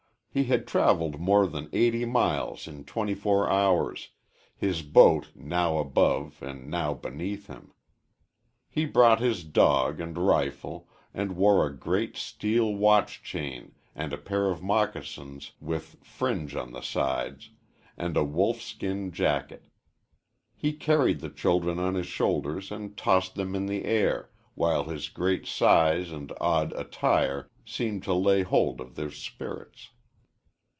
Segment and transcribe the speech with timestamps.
[0.33, 4.11] He had travelled more than eighty miles in twenty four hours,
[4.55, 7.73] his boat now above and now beneath him.
[8.69, 14.17] He brought his dog and rifle, and wore a great steel watch chain and a
[14.17, 17.49] pair of moccasins w with fringe on the sides,
[17.97, 19.65] and a wolf skin jacket.
[20.55, 25.09] He carried the children on his shoulders and tossed them in the air, while his
[25.09, 29.89] great size and odd attire seemed to lay hold of their spirits.